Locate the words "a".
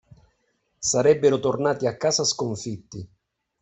1.85-1.95